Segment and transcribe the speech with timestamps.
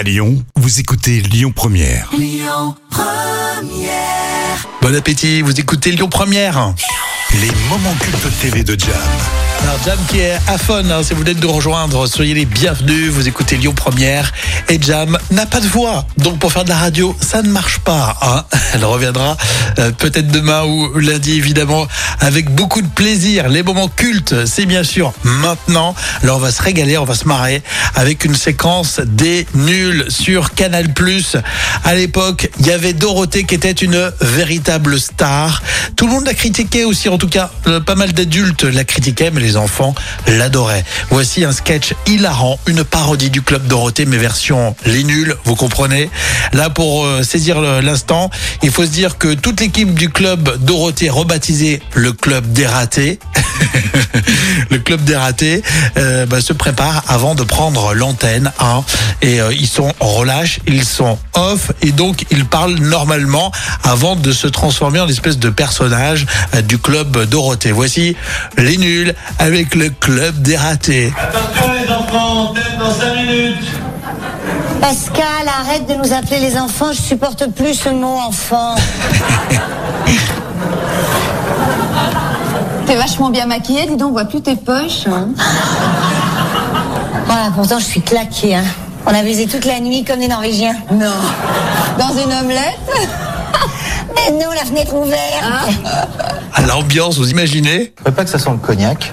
[0.00, 2.10] À Lyon, vous écoutez Lyon Première.
[4.80, 6.72] Bon appétit, vous écoutez Lyon Première.
[7.34, 9.49] Les moments cultes TV de Jam.
[9.62, 13.10] Alors Jam qui est à fun, hein, si vous de nous rejoindre, soyez les bienvenus,
[13.10, 14.32] vous écoutez Lyon Première.
[14.68, 17.78] Et Jam n'a pas de voix, donc pour faire de la radio, ça ne marche
[17.80, 18.16] pas.
[18.22, 18.44] hein.
[18.74, 19.36] Elle reviendra
[19.78, 21.86] euh, peut-être demain ou lundi évidemment,
[22.20, 23.48] avec beaucoup de plaisir.
[23.48, 25.94] Les moments cultes, c'est bien sûr maintenant.
[26.22, 27.62] Alors on va se régaler, on va se marrer
[27.94, 30.88] avec une séquence des nuls sur Canal+.
[31.84, 35.62] À l'époque, il y avait Dorothée qui était une véritable star.
[35.96, 39.30] Tout le monde l'a critiqué aussi, en tout cas, euh, pas mal d'adultes la critiquaient,
[39.30, 39.94] mais les enfants
[40.26, 40.84] l'adoraient.
[41.10, 46.10] Voici un sketch hilarant, une parodie du Club Dorothée, mais version les nuls, vous comprenez
[46.52, 48.30] Là, pour euh, saisir l'instant,
[48.62, 53.18] il faut se dire que toute l'équipe du Club Dorothée, rebaptisé le Club des ratés,
[54.70, 55.62] le Club des ratés,
[55.96, 58.52] euh, bah, se prépare avant de prendre l'antenne.
[58.60, 58.82] hein.
[59.22, 63.50] et euh, ils sont en relâche, ils sont off, et donc ils parlent normalement
[63.84, 67.72] avant de se transformer en espèce de personnage euh, du Club Dorothée.
[67.72, 68.16] Voici
[68.56, 71.12] les nuls avec le Club des ratés.
[71.18, 73.64] Attention les enfants, tête dans 5 minutes.
[74.80, 78.74] Pascal, arrête de nous appeler les enfants, je supporte plus ce mot enfant.
[82.90, 85.06] T'es vachement bien maquillée, dis donc, on voit plus tes poches.
[85.06, 85.28] hein.
[87.24, 88.56] Voilà, pourtant je suis claquée.
[88.56, 88.64] Hein.
[89.06, 90.74] On a baisé toute la nuit comme des Norvégiens.
[90.90, 91.12] Non.
[92.00, 92.80] Dans une omelette
[94.16, 95.70] Mais non, la fenêtre ouverte.
[96.52, 97.92] À l'ambiance, vous imaginez?
[97.98, 99.12] Faudrait pas que ça sent le cognac.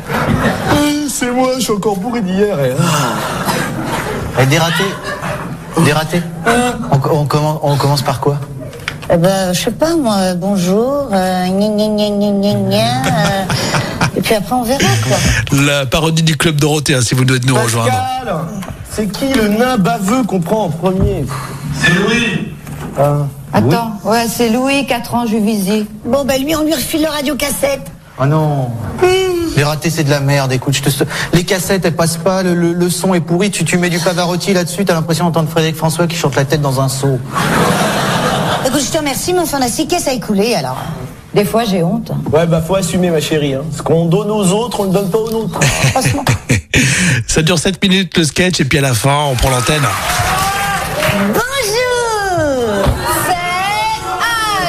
[1.08, 2.58] C'est moi, je suis encore bourré d'hier.
[2.59, 2.73] Et...
[4.42, 4.86] Et dératé
[5.86, 6.23] Dératé
[6.92, 8.39] on, on commence, on commence par quoi?
[9.09, 14.17] Eh ben, je sais pas moi, bonjour, euh, gna gna gna gna gna gna, euh,
[14.17, 15.17] et puis après on verra quoi.
[15.66, 17.89] La parodie du Club Dorothée, hein, si vous devez nous rejoindre.
[17.89, 18.36] Pascal,
[18.91, 21.25] c'est qui le nain baveux qu'on prend en premier
[21.81, 22.53] C'est Louis.
[23.53, 25.86] Attends, ouais, c'est Louis, 4 ans, Juvisy.
[26.03, 27.89] Bon ben lui on lui refile le radiocassette.
[28.19, 28.71] Oh non
[29.55, 31.03] Les ratés c'est de la merde, écoute, je te...
[31.33, 33.99] les cassettes elles passent pas, le, le- le son est pourri, tu, tu mets du
[33.99, 37.20] Pavarotti là-dessus, t'as l'impression d'entendre Frédéric François qui chante la tête dans un seau.
[38.67, 40.78] Écoute, je te remercie, mais enfin on a six caisses à écouler alors.
[41.33, 42.11] Des fois, j'ai honte.
[42.32, 43.54] Ouais, bah faut assumer, ma chérie.
[43.54, 43.64] Hein.
[43.76, 45.60] Ce qu'on donne aux autres, on ne donne pas aux nôtres.
[45.92, 46.26] Franchement.
[47.27, 49.83] Ça dure 7 minutes le sketch, et puis à la fin, on prend l'antenne.
[51.27, 52.86] Bonjour
[53.26, 53.33] C'est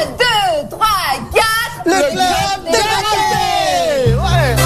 [0.05, 0.87] 1, 2, 3,
[1.35, 1.47] 4.
[1.87, 4.57] Le club des ratés Ouais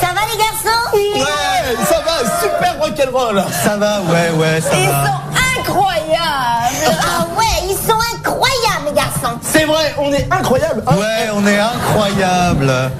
[0.00, 0.82] Ça va les garçons?
[0.94, 5.06] Ouais, ça va, super rock'n'roll Ça va, ouais, ouais, ça Ils va.
[5.06, 6.51] sont incroyables.
[6.86, 10.94] Ah ouais, ils sont incroyables les garçons C'est vrai, on est incroyable hein.
[10.96, 12.72] Ouais, on est incroyable.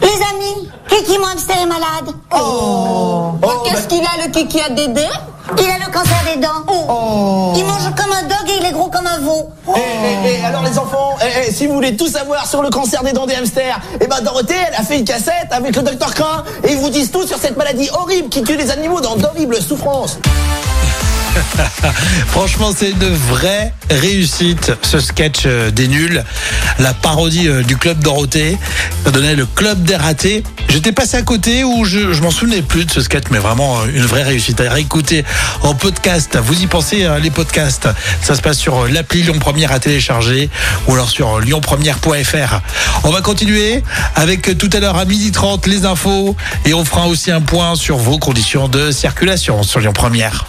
[0.00, 2.14] Les amis, Kiki mon hamster est malade.
[2.34, 3.32] Oh,
[3.64, 5.06] Qu'est-ce qu'il a, le kiki à Dédé
[5.58, 6.64] Il a le cancer des dents.
[7.56, 9.50] Il mange comme un dog et il est gros comme un veau.
[9.68, 11.16] Eh, eh, eh, alors les enfants,
[11.50, 14.54] si vous voulez tout savoir sur le cancer des dents des hamsters, eh ben Dorothée,
[14.68, 17.38] elle a fait une cassette avec le docteur Crin et ils vous disent tout sur
[17.38, 20.18] cette maladie horrible qui tue les animaux dans d'horribles souffrances.
[22.28, 26.24] Franchement, c'est une vraie réussite, ce sketch euh, des nuls.
[26.78, 28.56] La parodie euh, du Club Dorothée.
[29.04, 30.42] Ça donnait le Club des ratés.
[30.68, 33.80] J'étais passé à côté où je, je m'en souvenais plus de ce sketch, mais vraiment
[33.80, 34.60] euh, une vraie réussite.
[34.60, 35.24] À réécouter
[35.62, 36.38] en podcast.
[36.42, 37.88] Vous y pensez, euh, les podcasts.
[38.22, 40.50] Ça se passe sur l'appli Lyon Première à télécharger
[40.86, 42.60] ou alors sur lyonpremière.fr.
[43.04, 43.82] On va continuer
[44.14, 47.96] avec tout à l'heure à 12h30 les infos et on fera aussi un point sur
[47.96, 50.48] vos conditions de circulation sur Lyon Première.